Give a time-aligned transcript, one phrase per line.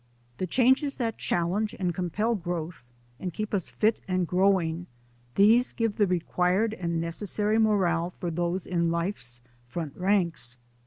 [0.39, 2.81] The changes that challenge and compel growth
[3.19, 4.87] and keep us fit and growing,
[5.35, 10.57] these give the required and necessary morale for those in life's front ranks.